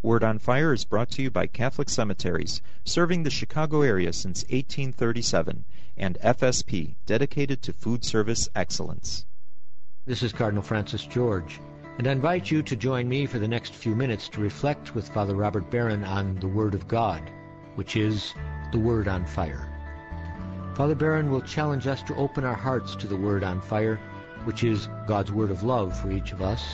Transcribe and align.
Word 0.00 0.22
on 0.22 0.38
Fire 0.38 0.72
is 0.72 0.84
brought 0.84 1.10
to 1.10 1.22
you 1.22 1.30
by 1.30 1.48
Catholic 1.48 1.88
Cemeteries, 1.88 2.62
serving 2.84 3.24
the 3.24 3.30
Chicago 3.30 3.82
area 3.82 4.12
since 4.12 4.44
1837, 4.44 5.64
and 5.96 6.16
FSP, 6.22 6.94
dedicated 7.04 7.62
to 7.62 7.72
food 7.72 8.04
service 8.04 8.48
excellence. 8.54 9.26
This 10.06 10.22
is 10.22 10.32
Cardinal 10.32 10.62
Francis 10.62 11.04
George, 11.04 11.60
and 11.98 12.06
I 12.06 12.12
invite 12.12 12.48
you 12.48 12.62
to 12.62 12.76
join 12.76 13.08
me 13.08 13.26
for 13.26 13.40
the 13.40 13.48
next 13.48 13.74
few 13.74 13.96
minutes 13.96 14.28
to 14.28 14.40
reflect 14.40 14.94
with 14.94 15.08
Father 15.08 15.34
Robert 15.34 15.68
Barron 15.68 16.04
on 16.04 16.36
the 16.36 16.46
Word 16.46 16.74
of 16.74 16.86
God, 16.86 17.28
which 17.74 17.96
is 17.96 18.34
the 18.70 18.78
Word 18.78 19.08
on 19.08 19.26
Fire. 19.26 19.68
Father 20.76 20.94
Barron 20.94 21.28
will 21.28 21.42
challenge 21.42 21.88
us 21.88 22.04
to 22.04 22.14
open 22.14 22.44
our 22.44 22.54
hearts 22.54 22.94
to 22.94 23.08
the 23.08 23.16
Word 23.16 23.42
on 23.42 23.60
Fire, 23.60 23.96
which 24.44 24.62
is 24.62 24.88
God's 25.08 25.32
Word 25.32 25.50
of 25.50 25.64
love 25.64 26.00
for 26.00 26.12
each 26.12 26.30
of 26.30 26.40
us. 26.40 26.64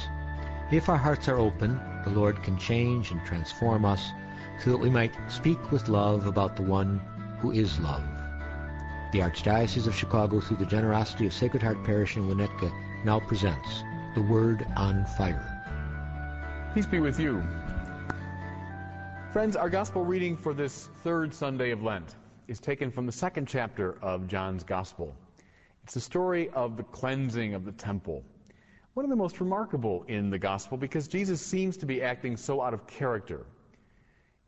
If 0.70 0.90
our 0.90 0.98
hearts 0.98 1.26
are 1.26 1.38
open, 1.38 1.80
the 2.04 2.10
Lord 2.10 2.42
can 2.42 2.58
change 2.58 3.10
and 3.10 3.24
transform 3.24 3.84
us 3.84 4.10
so 4.62 4.70
that 4.70 4.78
we 4.78 4.90
might 4.90 5.14
speak 5.28 5.72
with 5.72 5.88
love 5.88 6.26
about 6.26 6.56
the 6.56 6.62
one 6.62 7.00
who 7.40 7.50
is 7.50 7.78
love. 7.80 8.04
The 9.12 9.20
Archdiocese 9.20 9.86
of 9.86 9.94
Chicago, 9.94 10.40
through 10.40 10.58
the 10.58 10.66
generosity 10.66 11.26
of 11.26 11.32
Sacred 11.32 11.62
Heart 11.62 11.84
Parish 11.84 12.16
in 12.16 12.28
Winnetka, 12.28 12.72
now 13.04 13.20
presents 13.20 13.82
The 14.14 14.22
Word 14.22 14.66
on 14.76 15.04
Fire. 15.16 15.50
Peace 16.74 16.86
be 16.86 17.00
with 17.00 17.18
you. 17.18 17.42
Friends, 19.32 19.56
our 19.56 19.70
gospel 19.70 20.04
reading 20.04 20.36
for 20.36 20.54
this 20.54 20.88
third 21.02 21.32
Sunday 21.32 21.70
of 21.70 21.82
Lent 21.82 22.16
is 22.48 22.60
taken 22.60 22.90
from 22.90 23.06
the 23.06 23.12
second 23.12 23.46
chapter 23.46 23.98
of 24.02 24.28
John's 24.28 24.62
gospel. 24.62 25.14
It's 25.84 25.94
the 25.94 26.00
story 26.00 26.50
of 26.50 26.76
the 26.76 26.82
cleansing 26.84 27.54
of 27.54 27.64
the 27.64 27.72
temple 27.72 28.22
one 28.94 29.04
of 29.04 29.10
the 29.10 29.16
most 29.16 29.40
remarkable 29.40 30.04
in 30.06 30.30
the 30.30 30.38
gospel 30.38 30.78
because 30.78 31.08
Jesus 31.08 31.40
seems 31.40 31.76
to 31.76 31.86
be 31.86 32.00
acting 32.00 32.36
so 32.36 32.62
out 32.62 32.72
of 32.72 32.86
character. 32.86 33.44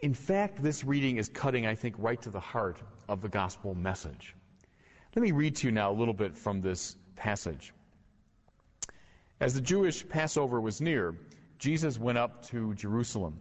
In 0.01 0.15
fact, 0.15 0.63
this 0.63 0.85
reading 0.85 1.17
is 1.17 1.29
cutting, 1.29 1.67
I 1.67 1.75
think, 1.75 1.97
right 1.99 2.21
to 2.23 2.31
the 2.31 2.41
heart 2.41 2.79
of 3.09 3.21
the 3.21 3.29
gospel 3.29 3.75
message. 3.75 4.37
Let 5.17 5.23
me 5.23 5.33
read 5.33 5.57
to 5.57 5.67
you 5.67 5.73
now 5.73 5.91
a 5.91 5.95
little 5.95 6.15
bit 6.15 6.37
from 6.37 6.61
this 6.61 6.97
passage. 7.17 7.73
As 9.41 9.53
the 9.53 9.61
Jewish 9.61 10.09
Passover 10.09 10.61
was 10.61 10.81
near, 10.81 11.17
Jesus 11.59 11.99
went 11.99 12.19
up 12.19 12.47
to 12.47 12.73
Jerusalem. 12.75 13.41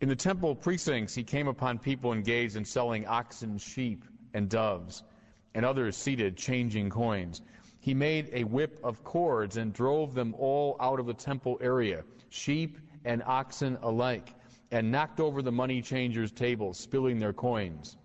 In 0.00 0.08
the 0.08 0.16
temple 0.16 0.54
precincts, 0.54 1.14
he 1.14 1.22
came 1.22 1.46
upon 1.46 1.78
people 1.78 2.12
engaged 2.12 2.56
in 2.56 2.64
selling 2.64 3.06
oxen, 3.06 3.56
sheep, 3.56 4.04
and 4.34 4.48
doves, 4.48 5.04
and 5.54 5.64
others 5.64 5.96
seated 5.96 6.36
changing 6.36 6.90
coins 6.90 7.42
he 7.80 7.94
made 7.94 8.28
a 8.32 8.44
whip 8.44 8.78
of 8.82 9.04
cords 9.04 9.56
and 9.56 9.72
drove 9.72 10.14
them 10.14 10.34
all 10.38 10.76
out 10.80 10.98
of 10.98 11.06
the 11.06 11.14
temple 11.14 11.58
area, 11.60 12.04
sheep 12.28 12.78
and 13.04 13.22
oxen 13.24 13.78
alike, 13.82 14.34
and 14.70 14.90
knocked 14.90 15.20
over 15.20 15.40
the 15.42 15.52
money 15.52 15.80
changers' 15.80 16.32
tables, 16.32 16.78
spilling 16.78 17.18
their 17.18 17.32
coins. 17.32 17.96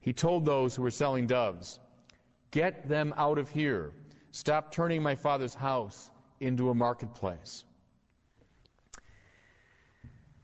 He 0.00 0.12
told 0.12 0.44
those 0.44 0.74
who 0.74 0.82
were 0.82 0.90
selling 0.90 1.26
doves, 1.26 1.80
Get 2.50 2.88
them 2.88 3.14
out 3.16 3.38
of 3.38 3.48
here. 3.48 3.92
Stop 4.30 4.70
turning 4.70 5.02
my 5.02 5.14
father's 5.14 5.54
house 5.54 6.10
into 6.40 6.70
a 6.70 6.74
marketplace. 6.74 7.64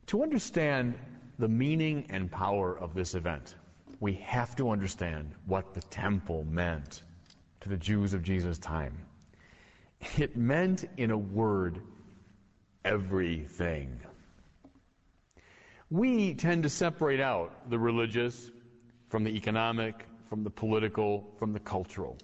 To 0.06 0.22
understand 0.22 0.98
the 1.38 1.48
meaning 1.48 2.06
and 2.10 2.30
power 2.30 2.76
of 2.78 2.94
this 2.94 3.14
event, 3.14 3.54
we 4.00 4.14
have 4.14 4.56
to 4.56 4.70
understand 4.70 5.34
what 5.46 5.74
the 5.74 5.82
temple 5.82 6.44
meant 6.44 7.02
to 7.60 7.68
the 7.68 7.76
Jews 7.76 8.14
of 8.14 8.22
Jesus' 8.22 8.58
time. 8.58 9.06
It 10.16 10.36
meant, 10.36 10.84
in 10.96 11.10
a 11.10 11.18
word, 11.18 11.80
everything. 12.84 14.00
We 15.90 16.34
tend 16.34 16.62
to 16.62 16.70
separate 16.70 17.20
out 17.20 17.68
the 17.68 17.78
religious 17.78 18.50
from 19.08 19.24
the 19.24 19.30
economic, 19.30 20.06
from 20.28 20.44
the 20.44 20.50
political, 20.50 21.34
from 21.38 21.52
the 21.52 21.60
cultural. 21.60 22.16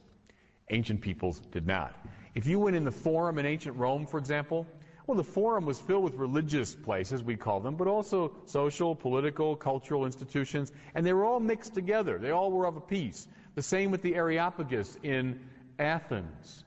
Ancient 0.70 1.00
peoples 1.00 1.40
did 1.52 1.66
not. 1.66 1.94
If 2.34 2.46
you 2.46 2.58
went 2.58 2.76
in 2.76 2.84
the 2.84 2.92
forum 2.92 3.38
in 3.38 3.46
ancient 3.46 3.76
Rome, 3.76 4.06
for 4.06 4.18
example, 4.18 4.66
well, 5.06 5.16
the 5.16 5.24
forum 5.24 5.66
was 5.66 5.78
filled 5.78 6.02
with 6.02 6.14
religious 6.14 6.74
places, 6.74 7.22
we 7.22 7.36
call 7.36 7.60
them, 7.60 7.76
but 7.76 7.86
also 7.86 8.32
social, 8.46 8.94
political, 8.94 9.54
cultural 9.54 10.04
institutions, 10.04 10.72
and 10.94 11.06
they 11.06 11.12
were 11.12 11.24
all 11.24 11.38
mixed 11.38 11.74
together. 11.74 12.18
They 12.18 12.30
all 12.30 12.50
were 12.50 12.66
of 12.66 12.76
a 12.76 12.80
piece. 12.80 13.28
The 13.56 13.62
same 13.62 13.90
with 13.90 14.02
the 14.02 14.14
Areopagus 14.14 14.98
in 15.02 15.40
Athens. 15.78 16.64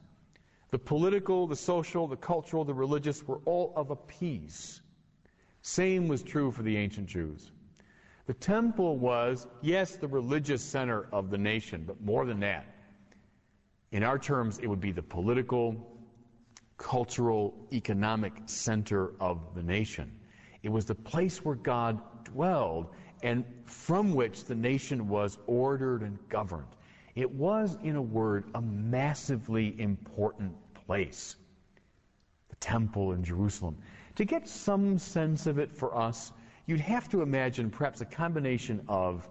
The 0.71 0.79
political, 0.79 1.45
the 1.45 1.55
social, 1.55 2.07
the 2.07 2.17
cultural, 2.17 2.65
the 2.65 2.73
religious 2.73 3.25
were 3.27 3.39
all 3.45 3.73
of 3.75 3.91
a 3.91 3.95
piece. 3.95 4.81
Same 5.61 6.07
was 6.07 6.23
true 6.23 6.51
for 6.51 6.63
the 6.63 6.75
ancient 6.75 7.07
Jews. 7.07 7.51
The 8.25 8.33
temple 8.33 8.97
was, 8.97 9.45
yes, 9.61 9.97
the 9.97 10.07
religious 10.07 10.63
center 10.63 11.07
of 11.11 11.29
the 11.29 11.37
nation, 11.37 11.83
but 11.85 12.01
more 12.01 12.25
than 12.25 12.39
that. 12.39 12.65
In 13.91 14.03
our 14.03 14.17
terms, 14.17 14.57
it 14.57 14.67
would 14.67 14.81
be 14.81 14.91
the 14.91 15.03
political, 15.03 15.75
cultural, 16.77 17.67
economic 17.71 18.33
center 18.45 19.13
of 19.19 19.53
the 19.53 19.63
nation. 19.63 20.11
It 20.63 20.69
was 20.69 20.85
the 20.85 20.95
place 20.95 21.45
where 21.45 21.55
God 21.55 22.01
dwelled 22.23 22.87
and 23.23 23.43
from 23.65 24.13
which 24.13 24.45
the 24.45 24.55
nation 24.55 25.07
was 25.07 25.37
ordered 25.47 26.01
and 26.01 26.17
governed. 26.29 26.67
It 27.15 27.29
was, 27.29 27.77
in 27.83 27.95
a 27.95 28.01
word, 28.01 28.45
a 28.55 28.61
massively 28.61 29.75
important 29.79 30.55
place. 30.73 31.35
The 32.49 32.55
temple 32.57 33.13
in 33.13 33.23
Jerusalem. 33.23 33.77
To 34.15 34.25
get 34.25 34.47
some 34.47 34.97
sense 34.97 35.45
of 35.47 35.59
it 35.59 35.71
for 35.71 35.95
us, 35.95 36.31
you'd 36.65 36.79
have 36.79 37.09
to 37.09 37.21
imagine 37.21 37.69
perhaps 37.69 38.01
a 38.01 38.05
combination 38.05 38.81
of 38.87 39.27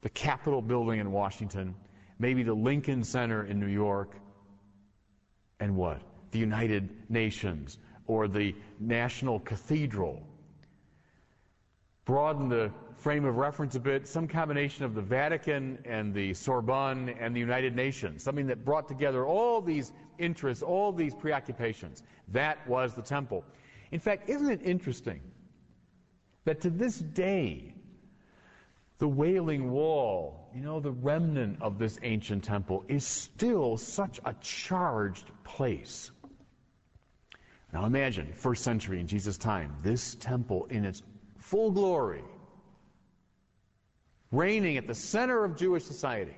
the 0.00 0.10
Capitol 0.10 0.60
building 0.60 1.00
in 1.00 1.12
Washington, 1.12 1.74
maybe 2.18 2.42
the 2.42 2.54
Lincoln 2.54 3.04
Center 3.04 3.44
in 3.44 3.58
New 3.60 3.68
York, 3.68 4.16
and 5.60 5.76
what? 5.76 6.02
The 6.32 6.38
United 6.38 6.90
Nations 7.08 7.78
or 8.06 8.26
the 8.26 8.54
National 8.80 9.38
Cathedral. 9.38 10.26
Broaden 12.04 12.48
the 12.48 12.72
frame 13.02 13.24
of 13.24 13.36
reference 13.36 13.74
a 13.74 13.80
bit, 13.80 14.06
some 14.06 14.28
combination 14.28 14.84
of 14.84 14.94
the 14.94 15.02
Vatican 15.02 15.76
and 15.84 16.14
the 16.14 16.32
Sorbonne 16.34 17.08
and 17.18 17.34
the 17.34 17.40
United 17.40 17.74
Nations, 17.74 18.22
something 18.22 18.46
that 18.46 18.64
brought 18.64 18.86
together 18.86 19.26
all 19.26 19.60
these 19.60 19.90
interests, 20.18 20.62
all 20.62 20.92
these 20.92 21.12
preoccupations. 21.12 22.04
That 22.28 22.64
was 22.68 22.94
the 22.94 23.02
temple. 23.02 23.44
In 23.90 23.98
fact, 23.98 24.30
isn't 24.30 24.48
it 24.48 24.60
interesting 24.62 25.20
that 26.44 26.60
to 26.60 26.70
this 26.70 26.98
day, 26.98 27.74
the 28.98 29.08
Wailing 29.08 29.72
Wall, 29.72 30.48
you 30.54 30.60
know, 30.60 30.78
the 30.78 30.92
remnant 30.92 31.60
of 31.60 31.80
this 31.80 31.98
ancient 32.04 32.44
temple, 32.44 32.84
is 32.86 33.04
still 33.04 33.76
such 33.76 34.20
a 34.24 34.34
charged 34.40 35.30
place. 35.42 36.12
Now 37.72 37.84
imagine, 37.84 38.32
first 38.32 38.62
century 38.62 39.00
in 39.00 39.08
Jesus' 39.08 39.38
time, 39.38 39.74
this 39.82 40.14
temple 40.20 40.66
in 40.70 40.84
its 40.84 41.02
full 41.36 41.72
glory 41.72 42.22
reigning 44.32 44.78
at 44.78 44.86
the 44.86 44.94
center 44.94 45.44
of 45.44 45.56
Jewish 45.56 45.84
society. 45.84 46.36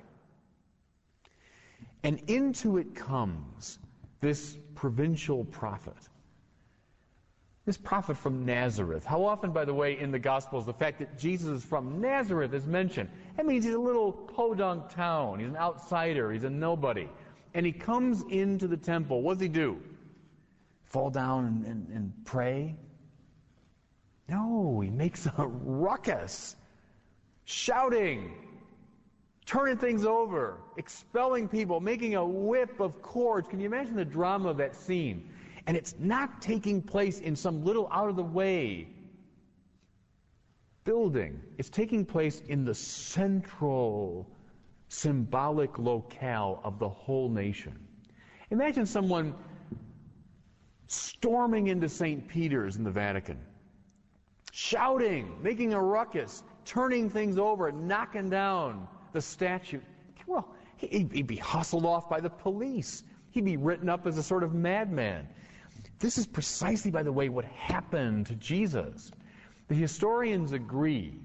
And 2.03 2.21
into 2.27 2.77
it 2.77 2.93
comes 2.93 3.79
this 4.21 4.57
provincial 4.75 5.45
prophet. 5.45 5.97
This 7.65 7.77
prophet 7.77 8.15
from 8.17 8.45
Nazareth. 8.45 9.03
How 9.03 9.25
often, 9.25 9.51
by 9.51 9.65
the 9.65 9.73
way, 9.73 9.97
in 9.97 10.11
the 10.11 10.19
Gospels, 10.19 10.67
the 10.67 10.73
fact 10.73 10.99
that 10.99 11.17
Jesus 11.17 11.47
is 11.47 11.63
from 11.63 11.99
Nazareth 11.99 12.53
is 12.53 12.67
mentioned. 12.67 13.09
That 13.37 13.47
means 13.47 13.65
he's 13.65 13.73
a 13.73 13.79
little 13.79 14.11
podunk 14.11 14.93
town. 14.93 15.39
He's 15.39 15.49
an 15.49 15.57
outsider. 15.57 16.31
He's 16.31 16.43
a 16.43 16.49
nobody. 16.49 17.09
And 17.55 17.65
he 17.65 17.71
comes 17.71 18.23
into 18.29 18.67
the 18.67 18.77
temple. 18.77 19.23
What 19.23 19.35
does 19.35 19.41
he 19.41 19.47
do? 19.47 19.81
Fall 20.83 21.09
down 21.09 21.45
and, 21.45 21.65
and, 21.65 21.89
and 21.89 22.13
pray? 22.23 22.75
No, 24.29 24.79
he 24.81 24.91
makes 24.91 25.25
a 25.25 25.33
ruckus 25.47 26.55
shouting, 27.45 28.33
turning 29.45 29.77
things 29.77 30.05
over, 30.05 30.57
expelling 30.77 31.47
people, 31.47 31.79
making 31.79 32.15
a 32.15 32.25
whip 32.25 32.79
of 32.79 33.01
cords. 33.01 33.47
Can 33.47 33.59
you 33.59 33.65
imagine 33.65 33.95
the 33.95 34.05
drama 34.05 34.49
of 34.49 34.57
that 34.57 34.75
scene? 34.75 35.29
And 35.67 35.75
it's 35.75 35.95
not 35.97 36.41
taking 36.41 36.81
place 36.81 37.19
in 37.19 37.35
some 37.35 37.63
little 37.63 37.87
out 37.91 38.09
of 38.09 38.15
the 38.15 38.23
way 38.23 38.87
building, 40.85 41.41
it's 41.57 41.69
taking 41.69 42.05
place 42.05 42.41
in 42.47 42.63
the 42.63 42.73
central 42.73 44.29
symbolic 44.87 45.77
locale 45.77 46.61
of 46.63 46.79
the 46.79 46.87
whole 46.87 47.27
nation. 47.27 47.77
Imagine 48.51 48.85
someone 48.85 49.33
storming 50.87 51.67
into 51.67 51.89
St. 51.89 52.27
Peter's 52.27 52.77
in 52.77 52.83
the 52.83 52.91
Vatican, 52.91 53.39
shouting, 54.51 55.35
making 55.41 55.73
a 55.73 55.81
ruckus, 55.81 56.43
turning 56.65 57.09
things 57.09 57.37
over, 57.37 57.67
and 57.67 57.87
knocking 57.87 58.29
down 58.29 58.87
the 59.13 59.21
statue. 59.21 59.79
Well, 60.27 60.53
he'd 60.77 61.27
be 61.27 61.35
hustled 61.37 61.85
off 61.85 62.09
by 62.09 62.19
the 62.19 62.29
police. 62.29 63.03
He'd 63.31 63.45
be 63.45 63.57
written 63.57 63.89
up 63.89 64.07
as 64.07 64.17
a 64.17 64.23
sort 64.23 64.43
of 64.43 64.53
madman. 64.53 65.27
This 65.99 66.17
is 66.17 66.25
precisely, 66.25 66.91
by 66.91 67.03
the 67.03 67.11
way, 67.11 67.29
what 67.29 67.45
happened 67.45 68.25
to 68.27 68.35
Jesus. 68.35 69.11
The 69.67 69.75
historians 69.75 70.51
agree 70.51 71.19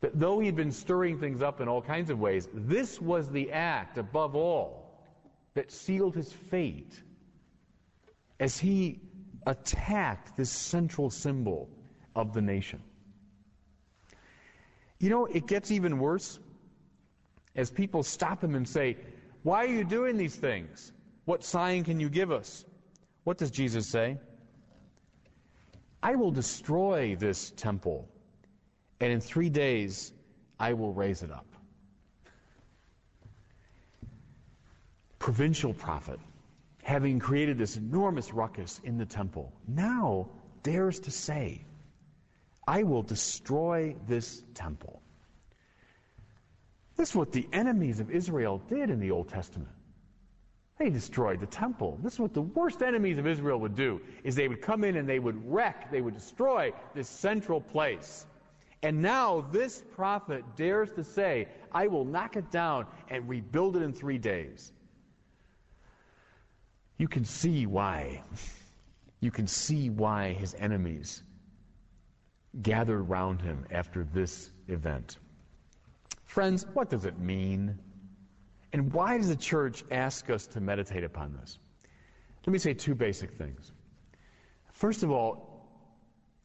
that 0.00 0.18
though 0.18 0.38
he'd 0.38 0.56
been 0.56 0.72
stirring 0.72 1.18
things 1.18 1.42
up 1.42 1.60
in 1.60 1.68
all 1.68 1.82
kinds 1.82 2.10
of 2.10 2.18
ways, 2.18 2.48
this 2.54 3.00
was 3.00 3.28
the 3.30 3.50
act, 3.50 3.98
above 3.98 4.34
all, 4.36 5.02
that 5.54 5.72
sealed 5.72 6.14
his 6.14 6.32
fate 6.32 7.02
as 8.40 8.58
he 8.58 9.00
attacked 9.46 10.36
this 10.36 10.50
central 10.50 11.10
symbol 11.10 11.68
of 12.14 12.32
the 12.32 12.40
nation. 12.40 12.80
You 15.00 15.10
know, 15.10 15.26
it 15.26 15.46
gets 15.46 15.70
even 15.70 15.98
worse 15.98 16.40
as 17.54 17.70
people 17.70 18.02
stop 18.02 18.42
him 18.42 18.54
and 18.54 18.66
say, 18.66 18.96
Why 19.42 19.64
are 19.64 19.68
you 19.68 19.84
doing 19.84 20.16
these 20.16 20.36
things? 20.36 20.92
What 21.24 21.44
sign 21.44 21.84
can 21.84 22.00
you 22.00 22.08
give 22.08 22.32
us? 22.32 22.64
What 23.24 23.38
does 23.38 23.50
Jesus 23.50 23.86
say? 23.86 24.16
I 26.02 26.14
will 26.14 26.30
destroy 26.30 27.16
this 27.16 27.50
temple, 27.56 28.08
and 29.00 29.12
in 29.12 29.20
three 29.20 29.50
days 29.50 30.12
I 30.58 30.72
will 30.72 30.92
raise 30.92 31.22
it 31.22 31.30
up. 31.30 31.46
Provincial 35.18 35.74
prophet, 35.74 36.18
having 36.82 37.18
created 37.18 37.58
this 37.58 37.76
enormous 37.76 38.32
ruckus 38.32 38.80
in 38.84 38.96
the 38.96 39.04
temple, 39.04 39.52
now 39.66 40.28
dares 40.62 40.98
to 41.00 41.10
say, 41.10 41.64
I 42.68 42.82
will 42.82 43.02
destroy 43.02 43.96
this 44.06 44.42
temple. 44.52 45.00
This 46.98 47.08
is 47.10 47.16
what 47.16 47.32
the 47.32 47.48
enemies 47.50 47.98
of 47.98 48.10
Israel 48.10 48.60
did 48.68 48.90
in 48.90 49.00
the 49.00 49.10
Old 49.10 49.30
Testament. 49.30 49.70
They 50.78 50.90
destroyed 50.90 51.40
the 51.40 51.46
temple. 51.46 51.98
This 52.02 52.12
is 52.12 52.20
what 52.20 52.34
the 52.34 52.42
worst 52.42 52.82
enemies 52.82 53.16
of 53.16 53.26
Israel 53.26 53.58
would 53.60 53.74
do 53.74 54.02
is 54.22 54.34
they 54.34 54.48
would 54.48 54.60
come 54.60 54.84
in 54.84 54.96
and 54.96 55.08
they 55.08 55.18
would 55.18 55.40
wreck, 55.50 55.90
they 55.90 56.02
would 56.02 56.14
destroy 56.14 56.70
this 56.94 57.08
central 57.08 57.58
place. 57.58 58.26
And 58.82 59.00
now 59.00 59.46
this 59.50 59.82
prophet 59.94 60.44
dares 60.54 60.90
to 60.96 61.02
say, 61.02 61.48
I 61.72 61.86
will 61.86 62.04
knock 62.04 62.36
it 62.36 62.50
down 62.50 62.84
and 63.08 63.26
rebuild 63.26 63.76
it 63.76 63.82
in 63.82 63.94
3 63.94 64.18
days. 64.18 64.72
You 66.98 67.08
can 67.08 67.24
see 67.24 67.64
why. 67.64 68.22
You 69.20 69.30
can 69.30 69.46
see 69.46 69.88
why 69.88 70.34
his 70.34 70.54
enemies 70.58 71.22
gathered 72.62 73.00
around 73.00 73.40
him 73.40 73.64
after 73.70 74.04
this 74.04 74.50
event. 74.68 75.18
Friends, 76.24 76.66
what 76.74 76.90
does 76.90 77.04
it 77.04 77.18
mean 77.18 77.78
and 78.72 78.92
why 78.92 79.16
does 79.16 79.28
the 79.28 79.36
church 79.36 79.84
ask 79.90 80.28
us 80.30 80.46
to 80.48 80.60
meditate 80.60 81.04
upon 81.04 81.32
this? 81.40 81.58
Let 82.46 82.52
me 82.52 82.58
say 82.58 82.74
two 82.74 82.94
basic 82.94 83.32
things. 83.32 83.72
First 84.72 85.02
of 85.02 85.10
all, 85.10 85.68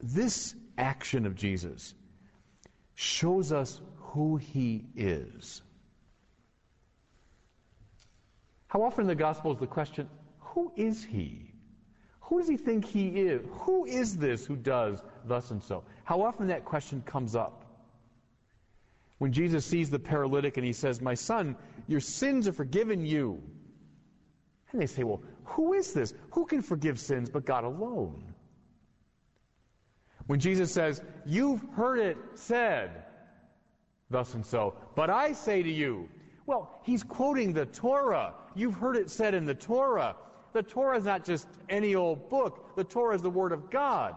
this 0.01 0.55
action 0.77 1.25
of 1.25 1.35
Jesus 1.35 1.93
shows 2.95 3.51
us 3.51 3.81
who 3.97 4.37
he 4.37 4.85
is. 4.95 5.61
How 8.67 8.81
often 8.81 9.01
in 9.01 9.07
the 9.07 9.15
Gospels 9.15 9.59
the 9.59 9.67
question, 9.67 10.09
who 10.39 10.71
is 10.75 11.03
he? 11.03 11.52
Who 12.23 12.39
does 12.39 12.47
he 12.47 12.57
think 12.57 12.85
he 12.85 13.09
is? 13.09 13.45
Who 13.61 13.85
is 13.85 14.17
this 14.17 14.45
who 14.45 14.55
does 14.55 14.99
thus 15.25 15.51
and 15.51 15.61
so? 15.61 15.83
How 16.03 16.21
often 16.21 16.47
that 16.47 16.65
question 16.65 17.01
comes 17.05 17.35
up? 17.35 17.65
When 19.17 19.31
Jesus 19.31 19.65
sees 19.65 19.89
the 19.89 19.99
paralytic 19.99 20.57
and 20.57 20.65
he 20.65 20.73
says, 20.73 21.01
My 21.01 21.13
son, 21.13 21.55
your 21.87 21.99
sins 21.99 22.47
are 22.47 22.53
forgiven 22.53 23.05
you. 23.05 23.41
And 24.71 24.81
they 24.81 24.87
say, 24.87 25.03
Well, 25.03 25.21
who 25.43 25.73
is 25.73 25.93
this? 25.93 26.13
Who 26.31 26.45
can 26.45 26.61
forgive 26.61 26.99
sins 26.99 27.29
but 27.29 27.45
God 27.45 27.63
alone? 27.63 28.33
When 30.27 30.39
Jesus 30.39 30.73
says, 30.73 31.01
You've 31.25 31.61
heard 31.75 31.99
it 31.99 32.17
said, 32.35 33.03
thus 34.09 34.33
and 34.33 34.45
so, 34.45 34.75
but 34.95 35.09
I 35.09 35.33
say 35.33 35.63
to 35.63 35.71
you, 35.71 36.07
well, 36.45 36.79
he's 36.83 37.03
quoting 37.03 37.53
the 37.53 37.65
Torah. 37.67 38.33
You've 38.55 38.75
heard 38.75 38.97
it 38.97 39.09
said 39.09 39.33
in 39.33 39.45
the 39.45 39.55
Torah. 39.55 40.15
The 40.53 40.63
Torah 40.63 40.97
is 40.97 41.05
not 41.05 41.25
just 41.25 41.47
any 41.69 41.95
old 41.95 42.29
book, 42.29 42.75
the 42.75 42.83
Torah 42.83 43.15
is 43.15 43.21
the 43.21 43.29
Word 43.29 43.51
of 43.51 43.69
God. 43.69 44.15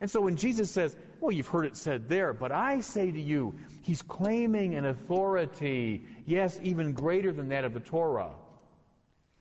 And 0.00 0.10
so 0.10 0.20
when 0.20 0.36
Jesus 0.36 0.70
says, 0.70 0.96
Well, 1.20 1.32
you've 1.32 1.48
heard 1.48 1.66
it 1.66 1.76
said 1.76 2.08
there, 2.08 2.32
but 2.32 2.52
I 2.52 2.80
say 2.80 3.10
to 3.10 3.20
you, 3.20 3.54
he's 3.82 4.00
claiming 4.00 4.76
an 4.76 4.86
authority, 4.86 6.04
yes, 6.26 6.58
even 6.62 6.92
greater 6.92 7.32
than 7.32 7.48
that 7.48 7.64
of 7.64 7.74
the 7.74 7.80
Torah. 7.80 8.30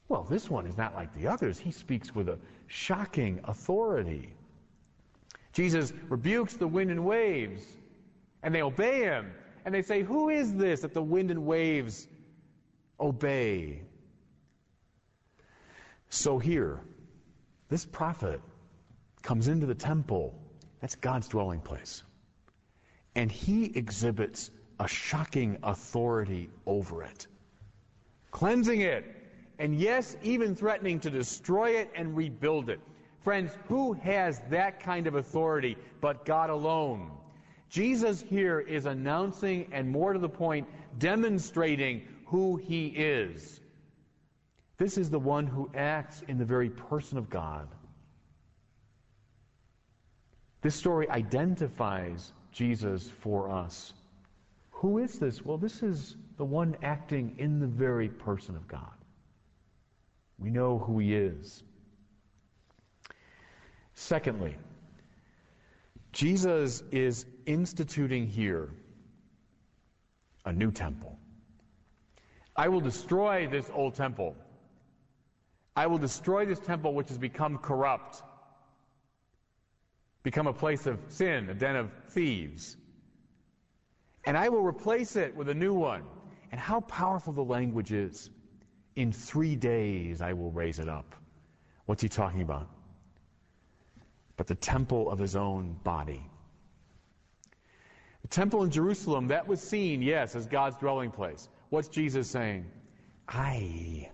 Well, 0.09 0.23
this 0.23 0.49
one 0.49 0.65
is 0.65 0.77
not 0.77 0.95
like 0.95 1.13
the 1.13 1.27
others. 1.27 1.59
He 1.59 1.71
speaks 1.71 2.15
with 2.15 2.29
a 2.29 2.39
shocking 2.67 3.39
authority. 3.43 4.33
Jesus 5.53 5.93
rebukes 6.09 6.53
the 6.53 6.67
wind 6.67 6.91
and 6.91 7.05
waves, 7.05 7.63
and 8.41 8.55
they 8.55 8.61
obey 8.61 9.01
him. 9.01 9.31
And 9.65 9.75
they 9.75 9.81
say, 9.81 10.01
Who 10.01 10.29
is 10.29 10.55
this 10.55 10.81
that 10.81 10.93
the 10.93 11.03
wind 11.03 11.29
and 11.29 11.45
waves 11.45 12.07
obey? 12.99 13.81
So 16.09 16.39
here, 16.39 16.81
this 17.69 17.85
prophet 17.85 18.41
comes 19.21 19.47
into 19.47 19.65
the 19.65 19.75
temple 19.75 20.33
that's 20.79 20.95
God's 20.95 21.27
dwelling 21.27 21.59
place. 21.59 22.03
And 23.15 23.31
he 23.31 23.65
exhibits 23.75 24.51
a 24.79 24.87
shocking 24.87 25.57
authority 25.63 26.49
over 26.65 27.03
it, 27.03 27.27
cleansing 28.31 28.81
it, 28.81 29.05
and 29.59 29.75
yes, 29.75 30.15
even 30.21 30.55
threatening 30.55 30.99
to 30.99 31.09
destroy 31.09 31.71
it 31.71 31.89
and 31.95 32.15
rebuild 32.15 32.69
it. 32.69 32.79
Friends, 33.23 33.51
who 33.67 33.93
has 33.93 34.39
that 34.49 34.79
kind 34.79 35.07
of 35.07 35.15
authority 35.15 35.75
but 35.99 36.25
God 36.25 36.49
alone? 36.49 37.11
Jesus 37.69 38.21
here 38.21 38.59
is 38.59 38.85
announcing 38.85 39.67
and 39.71 39.89
more 39.89 40.13
to 40.13 40.19
the 40.19 40.29
point, 40.29 40.67
demonstrating 40.99 42.07
who 42.25 42.55
he 42.55 42.87
is. 42.87 43.59
This 44.77 44.97
is 44.97 45.09
the 45.09 45.19
one 45.19 45.47
who 45.47 45.69
acts 45.75 46.21
in 46.27 46.37
the 46.37 46.45
very 46.45 46.69
person 46.69 47.17
of 47.17 47.29
God. 47.29 47.67
This 50.61 50.75
story 50.75 51.09
identifies 51.09 52.33
Jesus 52.51 53.11
for 53.21 53.49
us. 53.49 53.93
Who 54.71 54.99
is 54.99 55.17
this? 55.17 55.43
Well, 55.43 55.57
this 55.57 55.81
is 55.81 56.15
the 56.37 56.45
one 56.45 56.75
acting 56.83 57.35
in 57.39 57.59
the 57.59 57.67
very 57.67 58.09
person 58.09 58.55
of 58.55 58.67
God. 58.67 58.93
We 60.37 60.51
know 60.51 60.77
who 60.77 60.99
he 60.99 61.15
is. 61.15 61.63
Secondly, 63.95 64.55
Jesus 66.11 66.83
is 66.91 67.25
instituting 67.47 68.27
here 68.27 68.69
a 70.45 70.53
new 70.53 70.71
temple. 70.71 71.17
I 72.55 72.67
will 72.67 72.81
destroy 72.81 73.47
this 73.47 73.69
old 73.73 73.95
temple. 73.95 74.35
I 75.77 75.87
will 75.87 75.99
destroy 75.99 76.45
this 76.45 76.59
temple 76.59 76.93
which 76.93 77.07
has 77.07 77.17
become 77.17 77.59
corrupt 77.59 78.21
become 80.27 80.47
a 80.47 80.53
place 80.53 80.85
of 80.87 80.99
sin, 81.07 81.49
a 81.49 81.53
den 81.53 81.77
of 81.77 81.89
thieves. 82.09 82.75
And 84.25 84.37
I 84.37 84.49
will 84.49 84.61
replace 84.61 85.15
it 85.15 85.33
with 85.33 85.47
a 85.47 85.53
new 85.53 85.73
one. 85.73 86.03
And 86.51 86.59
how 86.59 86.81
powerful 86.81 87.31
the 87.31 87.45
language 87.45 87.93
is. 87.93 88.29
In 88.97 89.13
three 89.13 89.55
days 89.55 90.21
I 90.21 90.33
will 90.33 90.51
raise 90.51 90.79
it 90.79 90.89
up. 90.89 91.15
What's 91.85 92.01
he 92.01 92.09
talking 92.09 92.41
about? 92.41 92.67
But 94.35 94.47
the 94.47 94.55
temple 94.55 95.09
of 95.09 95.17
his 95.17 95.37
own 95.37 95.77
body. 95.85 96.21
The 98.23 98.27
temple 98.27 98.63
in 98.63 98.71
Jerusalem, 98.71 99.27
that 99.27 99.47
was 99.47 99.61
seen, 99.61 100.01
yes, 100.01 100.35
as 100.35 100.45
God's 100.45 100.75
dwelling 100.75 101.11
place. 101.11 101.47
What's 101.69 101.87
Jesus 101.87 102.29
saying? 102.29 102.65
I, 103.29 104.09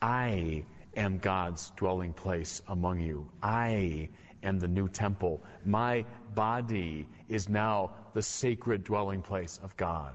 I 0.00 0.64
am 0.96 1.18
God's 1.18 1.70
dwelling 1.76 2.12
place 2.12 2.62
among 2.68 3.00
you. 3.00 3.30
I 3.42 4.08
am 4.42 4.58
the 4.58 4.68
new 4.68 4.88
temple. 4.88 5.42
My 5.64 6.04
body 6.34 7.06
is 7.28 7.48
now 7.48 7.92
the 8.14 8.22
sacred 8.22 8.84
dwelling 8.84 9.22
place 9.22 9.60
of 9.62 9.76
God. 9.76 10.14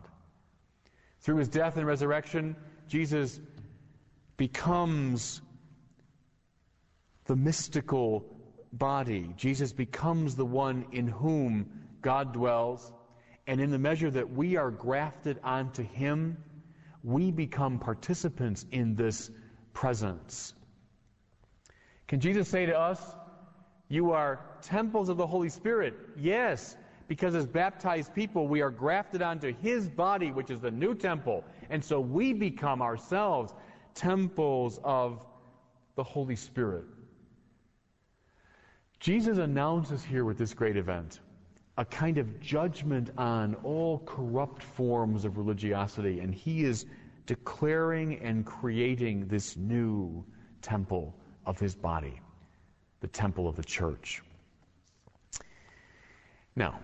Through 1.21 1.37
his 1.37 1.47
death 1.47 1.77
and 1.77 1.87
resurrection, 1.87 2.55
Jesus 2.87 3.39
becomes 4.37 5.41
the 7.25 7.35
mystical 7.35 8.25
body. 8.73 9.33
Jesus 9.35 9.71
becomes 9.71 10.35
the 10.35 10.45
one 10.45 10.85
in 10.91 11.07
whom 11.07 11.69
God 12.01 12.33
dwells. 12.33 12.91
And 13.47 13.61
in 13.61 13.71
the 13.71 13.79
measure 13.79 14.11
that 14.11 14.29
we 14.29 14.57
are 14.57 14.71
grafted 14.71 15.39
onto 15.43 15.83
him, 15.83 16.37
we 17.03 17.31
become 17.31 17.79
participants 17.79 18.65
in 18.71 18.95
this 18.95 19.29
presence. 19.73 20.53
Can 22.07 22.19
Jesus 22.19 22.47
say 22.47 22.65
to 22.65 22.77
us, 22.77 23.15
you 23.87 24.11
are 24.11 24.39
temples 24.61 25.09
of 25.09 25.17
the 25.17 25.27
Holy 25.27 25.49
Spirit. 25.49 25.93
Yes, 26.17 26.75
because 27.07 27.35
as 27.35 27.45
baptized 27.45 28.13
people, 28.13 28.47
we 28.47 28.61
are 28.61 28.71
grafted 28.71 29.21
onto 29.21 29.53
His 29.61 29.87
body, 29.87 30.31
which 30.31 30.49
is 30.49 30.59
the 30.59 30.71
new 30.71 30.95
temple. 30.95 31.43
And 31.69 31.83
so 31.83 31.99
we 31.99 32.33
become 32.33 32.81
ourselves 32.81 33.53
temples 33.93 34.79
of 34.83 35.23
the 35.95 36.03
Holy 36.03 36.35
Spirit. 36.35 36.85
Jesus 38.99 39.37
announces 39.37 40.03
here 40.03 40.25
with 40.25 40.37
this 40.37 40.53
great 40.53 40.77
event 40.77 41.19
a 41.77 41.85
kind 41.85 42.17
of 42.17 42.39
judgment 42.39 43.09
on 43.17 43.53
all 43.55 43.99
corrupt 44.05 44.63
forms 44.63 45.25
of 45.25 45.37
religiosity, 45.37 46.21
and 46.21 46.33
he 46.33 46.63
is 46.63 46.85
declaring 47.25 48.17
and 48.19 48.45
creating 48.45 49.27
this 49.27 49.57
new 49.57 50.23
temple 50.61 51.13
of 51.45 51.59
his 51.59 51.75
body, 51.75 52.19
the 53.01 53.07
temple 53.07 53.47
of 53.47 53.55
the 53.55 53.63
church. 53.63 54.21
Now, 56.55 56.79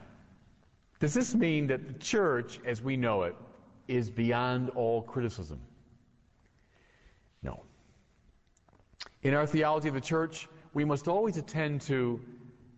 does 0.99 1.13
this 1.13 1.33
mean 1.33 1.67
that 1.67 1.87
the 1.87 1.93
church, 1.95 2.59
as 2.65 2.81
we 2.81 2.95
know 2.95 3.23
it, 3.23 3.35
is 3.87 4.09
beyond 4.09 4.69
all 4.71 5.01
criticism? 5.01 5.59
No. 7.41 7.63
In 9.23 9.33
our 9.33 9.47
theology 9.47 9.87
of 9.87 9.93
the 9.93 10.01
church, 10.01 10.47
we 10.73 10.85
must 10.85 11.07
always 11.07 11.37
attend 11.37 11.81
to 11.81 12.19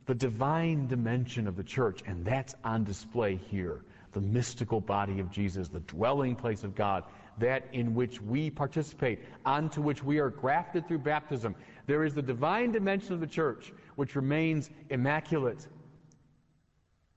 the 0.06 0.16
divine 0.16 0.88
dimension 0.88 1.48
of 1.48 1.56
the 1.56 1.63
church, 1.63 2.02
and 2.06 2.25
that's 2.25 2.56
on 2.63 2.84
display 2.84 3.36
here. 3.36 3.84
The 4.12 4.22
mystical 4.22 4.80
body 4.80 5.20
of 5.20 5.32
Jesus, 5.32 5.70
the 5.70 5.80
dwelling 5.82 6.36
place 6.36 6.63
of 6.63 6.75
God, 6.75 7.04
that 7.38 7.68
in 7.74 7.96
which 7.96 8.22
we 8.22 8.50
participate, 8.50 9.24
onto 9.46 9.82
which 9.82 10.04
we 10.04 10.20
are 10.20 10.30
grafted 10.30 10.88
through 10.88 11.00
baptism. 11.00 11.56
There 11.88 12.04
is 12.04 12.13
the 12.13 12.22
divine 12.22 12.72
dimension 12.72 13.13
of 13.13 13.20
the 13.20 13.28
church, 13.28 13.74
which 13.96 14.16
remains 14.16 14.70
immaculate, 14.90 15.68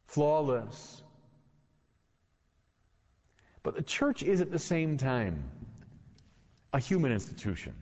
flawless. 0.07 1.03
But 3.63 3.75
the 3.75 3.83
church 3.83 4.23
is 4.23 4.41
at 4.41 4.51
the 4.51 4.59
same 4.59 4.97
time 4.97 5.51
a 6.73 6.79
human 6.79 7.13
institution. 7.13 7.75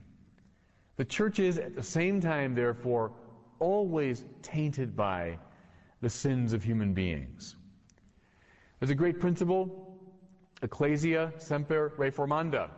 The 0.97 1.05
church 1.05 1.39
is 1.39 1.57
at 1.57 1.75
the 1.75 1.83
same 1.83 2.21
time, 2.21 2.55
therefore, 2.55 3.11
always 3.59 4.23
tainted 4.41 4.95
by 4.95 5.37
the 6.01 6.09
sins 6.09 6.53
of 6.53 6.63
human 6.63 6.93
beings. 6.93 7.55
There's 8.79 8.89
a 8.89 8.95
great 8.95 9.19
principle, 9.19 9.84
Ecclesia 10.65 11.31
semper 11.37 11.93
reformanda. 11.97 12.69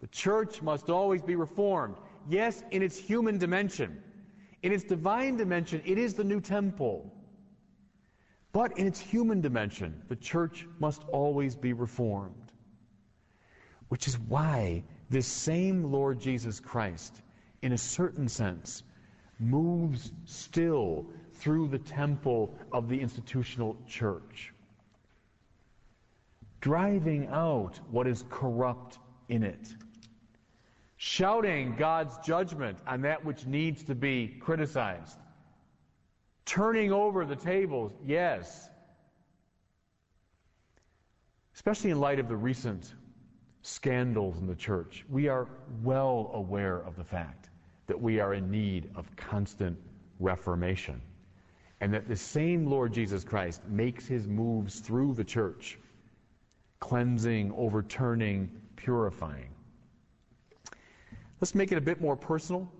The 0.00 0.06
church 0.06 0.62
must 0.62 0.88
always 0.88 1.20
be 1.20 1.34
reformed. 1.34 1.96
Yes, 2.28 2.62
in 2.70 2.82
its 2.82 2.96
human 2.96 3.38
dimension. 3.38 4.02
In 4.62 4.72
its 4.72 4.84
divine 4.84 5.36
dimension, 5.36 5.82
it 5.84 5.98
is 5.98 6.14
the 6.14 6.24
new 6.24 6.40
temple. 6.40 7.12
But 8.52 8.78
in 8.78 8.86
its 8.86 9.00
human 9.00 9.40
dimension, 9.40 10.00
the 10.08 10.16
church 10.16 10.66
must 10.78 11.02
always 11.08 11.56
be 11.56 11.72
reformed. 11.72 12.52
Which 13.88 14.06
is 14.06 14.18
why 14.18 14.84
this 15.10 15.26
same 15.26 15.90
Lord 15.90 16.20
Jesus 16.20 16.60
Christ, 16.60 17.20
in 17.62 17.72
a 17.72 17.78
certain 17.78 18.28
sense, 18.28 18.84
moves 19.40 20.12
still 20.24 21.04
through 21.34 21.66
the 21.68 21.80
temple 21.80 22.56
of 22.72 22.88
the 22.88 23.00
institutional 23.00 23.76
church, 23.88 24.53
driving 26.64 27.26
out 27.26 27.78
what 27.90 28.06
is 28.06 28.24
corrupt 28.30 28.98
in 29.28 29.42
it, 29.42 29.68
shouting 30.96 31.76
God's 31.76 32.16
judgment 32.24 32.78
on 32.86 33.02
that 33.02 33.22
which 33.22 33.44
needs 33.44 33.84
to 33.84 33.94
be 33.94 34.38
criticized, 34.40 35.18
turning 36.46 36.90
over 36.90 37.26
the 37.26 37.36
tables, 37.36 37.92
yes. 38.02 38.70
Especially 41.54 41.90
in 41.90 42.00
light 42.00 42.18
of 42.18 42.28
the 42.28 42.36
recent 42.36 42.94
scandals 43.60 44.38
in 44.38 44.46
the 44.46 44.54
church, 44.54 45.04
we 45.10 45.28
are 45.28 45.46
well 45.82 46.30
aware 46.32 46.78
of 46.78 46.96
the 46.96 47.04
fact 47.04 47.50
that 47.88 48.00
we 48.00 48.20
are 48.20 48.32
in 48.32 48.50
need 48.50 48.88
of 48.94 49.14
constant 49.16 49.76
reformation. 50.18 50.98
And 51.82 51.92
that 51.92 52.08
the 52.08 52.16
same 52.16 52.66
Lord 52.66 52.94
Jesus 52.94 53.22
Christ 53.22 53.60
makes 53.68 54.06
his 54.06 54.26
moves 54.26 54.80
through 54.80 55.12
the 55.12 55.24
church, 55.24 55.78
cleansing, 56.84 57.50
overturning, 57.56 58.50
purifying. 58.76 59.48
Let's 61.40 61.54
make 61.54 61.72
it 61.72 61.78
a 61.78 61.80
bit 61.80 61.98
more 61.98 62.14
personal, 62.14 62.70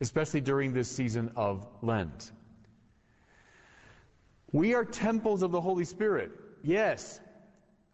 especially 0.00 0.40
during 0.40 0.72
this 0.72 0.90
season 0.90 1.30
of 1.36 1.66
Lent. 1.82 2.32
We 4.52 4.72
are 4.72 4.86
temples 4.86 5.42
of 5.42 5.50
the 5.52 5.60
Holy 5.60 5.84
Spirit. 5.84 6.30
Yes, 6.62 7.20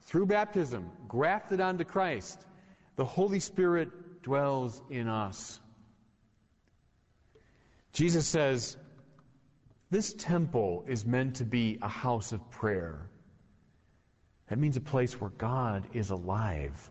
through 0.02 0.26
baptism, 0.26 0.88
grafted 1.08 1.60
onto 1.60 1.82
Christ, 1.82 2.42
the 2.94 3.04
Holy 3.04 3.40
Spirit 3.40 4.22
dwells 4.22 4.80
in 4.90 5.08
us. 5.08 5.58
Jesus 7.92 8.28
says, 8.28 8.76
This 9.90 10.12
temple 10.12 10.84
is 10.86 11.04
meant 11.04 11.34
to 11.34 11.44
be 11.44 11.80
a 11.82 11.88
house 11.88 12.30
of 12.30 12.48
prayer. 12.52 13.10
That 14.48 14.58
means 14.58 14.76
a 14.76 14.80
place 14.80 15.20
where 15.20 15.30
God 15.30 15.84
is 15.92 16.10
alive, 16.10 16.90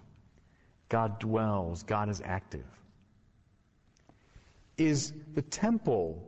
God 0.89 1.19
dwells, 1.19 1.83
God 1.83 2.09
is 2.09 2.21
active. 2.23 2.65
Is 4.77 5.13
the 5.33 5.41
temple 5.41 6.21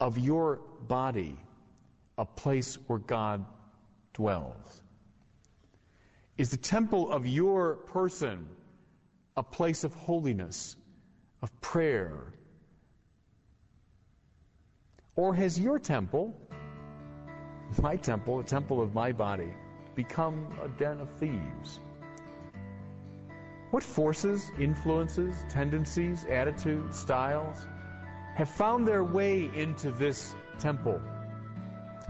of 0.00 0.16
your 0.16 0.60
body 0.86 1.36
a 2.16 2.24
place 2.24 2.78
where 2.86 3.00
God 3.00 3.44
dwells? 4.14 4.80
Is 6.36 6.50
the 6.50 6.56
temple 6.56 7.10
of 7.10 7.26
your 7.26 7.74
person 7.74 8.48
a 9.36 9.42
place 9.42 9.82
of 9.84 9.92
holiness, 9.94 10.76
of 11.42 11.60
prayer, 11.60 12.32
or 15.16 15.34
has 15.34 15.58
your 15.58 15.80
temple, 15.80 16.32
my 17.82 17.96
temple, 17.96 18.38
a 18.38 18.44
temple 18.44 18.80
of 18.80 18.94
my 18.94 19.12
body, 19.12 19.52
become 19.98 20.46
a 20.62 20.68
den 20.78 21.00
of 21.00 21.10
thieves? 21.18 21.80
What 23.72 23.82
forces, 23.82 24.48
influences, 24.56 25.34
tendencies, 25.50 26.24
attitudes, 26.30 26.96
styles 26.96 27.66
have 28.36 28.48
found 28.48 28.86
their 28.86 29.02
way 29.02 29.50
into 29.56 29.90
this 29.90 30.36
temple? 30.60 31.00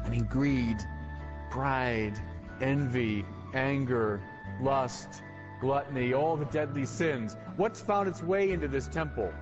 I 0.05 0.09
mean, 0.11 0.25
greed, 0.25 0.77
pride, 1.49 2.21
envy, 2.61 3.25
anger, 3.55 4.21
lust, 4.61 5.23
gluttony, 5.59 6.13
all 6.13 6.37
the 6.37 6.45
deadly 6.45 6.85
sins. 6.85 7.39
What's 7.57 7.81
found 7.81 8.07
its 8.07 8.23
way 8.23 8.51
into 8.51 8.69
this 8.69 8.87
temple 8.87 9.33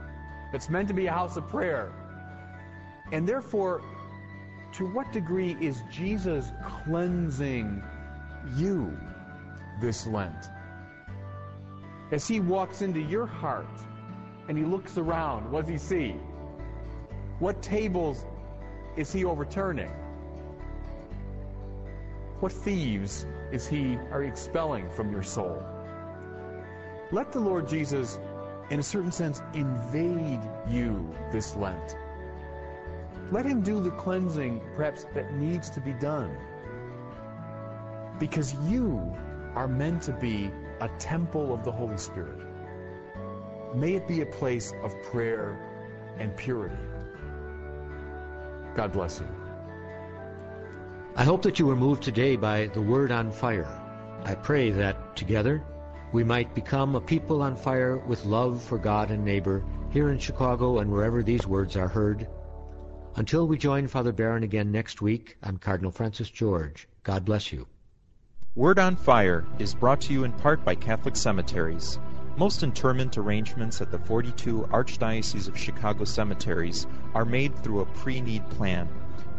that's 0.52 0.70
meant 0.70 0.86
to 0.86 0.94
be 0.94 1.06
a 1.06 1.12
house 1.12 1.36
of 1.36 1.48
prayer? 1.48 1.92
And 3.10 3.28
therefore, 3.28 3.82
to 4.74 4.86
what 4.86 5.12
degree 5.12 5.56
is 5.60 5.82
Jesus 5.90 6.52
cleansing 6.84 7.82
you 8.54 8.96
this 9.80 10.06
Lent? 10.06 10.46
As 12.12 12.28
he 12.28 12.40
walks 12.40 12.82
into 12.82 13.00
your 13.00 13.26
heart 13.26 13.66
and 14.48 14.56
he 14.56 14.64
looks 14.64 14.96
around, 14.96 15.50
what 15.50 15.66
does 15.66 15.72
he 15.72 15.78
see? 15.78 16.14
What 17.38 17.62
tables 17.62 18.24
is 18.96 19.12
he 19.12 19.24
overturning? 19.24 19.90
What 22.40 22.52
thieves 22.52 23.26
is 23.50 23.66
he 23.66 23.96
are 24.10 24.22
expelling 24.22 24.90
from 24.90 25.10
your 25.10 25.22
soul? 25.22 25.62
Let 27.12 27.32
the 27.32 27.40
Lord 27.40 27.68
Jesus, 27.68 28.18
in 28.70 28.80
a 28.80 28.82
certain 28.82 29.12
sense, 29.12 29.42
invade 29.54 30.40
you 30.68 31.14
this 31.32 31.56
Lent. 31.56 31.96
Let 33.30 33.44
him 33.46 33.62
do 33.62 33.80
the 33.80 33.90
cleansing, 33.90 34.60
perhaps, 34.76 35.04
that 35.14 35.34
needs 35.34 35.70
to 35.70 35.80
be 35.80 35.92
done. 35.92 36.36
Because 38.18 38.54
you 38.68 39.14
are 39.54 39.68
meant 39.68 40.02
to 40.02 40.12
be 40.12 40.50
a 40.80 40.88
temple 40.98 41.52
of 41.52 41.64
the 41.64 41.72
Holy 41.72 41.96
Spirit. 41.96 42.40
May 43.74 43.94
it 43.94 44.08
be 44.08 44.20
a 44.20 44.26
place 44.26 44.72
of 44.82 44.94
prayer 45.04 46.14
and 46.18 46.36
purity. 46.36 46.76
God 48.74 48.92
bless 48.92 49.20
you. 49.20 49.28
I 51.14 51.24
hope 51.24 51.42
that 51.42 51.58
you 51.58 51.66
were 51.66 51.76
moved 51.76 52.02
today 52.02 52.36
by 52.36 52.66
the 52.68 52.82
Word 52.82 53.10
on 53.10 53.30
Fire. 53.30 53.68
I 54.24 54.34
pray 54.34 54.70
that 54.70 55.16
together 55.16 55.64
we 56.12 56.24
might 56.24 56.54
become 56.54 56.94
a 56.94 57.00
people 57.00 57.42
on 57.42 57.56
fire 57.56 57.98
with 57.98 58.24
love 58.24 58.62
for 58.62 58.78
God 58.78 59.10
and 59.10 59.24
neighbor 59.24 59.64
here 59.90 60.10
in 60.10 60.18
Chicago 60.18 60.78
and 60.78 60.90
wherever 60.90 61.22
these 61.22 61.46
words 61.46 61.76
are 61.76 61.88
heard 61.88 62.28
until 63.16 63.46
we 63.46 63.56
join 63.56 63.88
Father 63.88 64.12
Barron 64.12 64.42
again 64.42 64.70
next 64.70 65.00
week, 65.00 65.38
I'm 65.42 65.56
Cardinal 65.56 65.90
Francis 65.90 66.28
George. 66.28 66.86
God 67.02 67.24
bless 67.24 67.50
you. 67.50 67.66
Word 68.56 68.78
on 68.78 68.96
Fire 68.96 69.44
is 69.58 69.74
brought 69.74 70.00
to 70.00 70.14
you 70.14 70.24
in 70.24 70.32
part 70.32 70.64
by 70.64 70.74
Catholic 70.74 71.14
Cemeteries. 71.14 71.98
Most 72.38 72.62
interment 72.62 73.18
arrangements 73.18 73.82
at 73.82 73.90
the 73.90 73.98
42 73.98 74.66
Archdiocese 74.70 75.46
of 75.46 75.58
Chicago 75.58 76.04
cemeteries 76.04 76.86
are 77.12 77.26
made 77.26 77.54
through 77.54 77.80
a 77.80 77.84
pre-need 77.84 78.48
plan. 78.48 78.88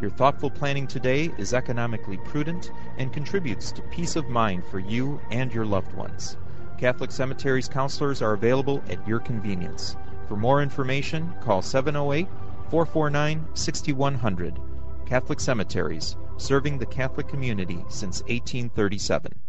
Your 0.01 0.12
thoughtful 0.12 0.51
planning 0.51 0.86
today 0.86 1.31
is 1.39 1.55
economically 1.55 2.17
prudent 2.25 2.71
and 3.00 3.12
contributes 3.12 3.71
to 3.71 3.81
peace 3.89 4.15
of 4.15 4.29
mind 4.29 4.63
for 4.69 4.77
you 4.77 5.19
and 5.31 5.51
your 5.51 5.65
loved 5.65 5.95
ones. 5.95 6.38
Catholic 6.77 7.12
Cemeteries 7.12 7.67
counselors 7.67 8.21
are 8.21 8.33
available 8.33 8.83
at 8.88 9.07
your 9.07 9.19
convenience. 9.19 9.95
For 10.27 10.38
more 10.38 10.62
information, 10.62 11.33
call 11.41 11.63
708 11.63 12.27
449 12.69 13.47
6100. 13.55 14.59
Catholic 15.07 15.39
Cemeteries, 15.39 16.17
serving 16.38 16.77
the 16.77 16.86
Catholic 16.86 17.27
community 17.27 17.84
since 17.89 18.22
1837. 18.24 19.47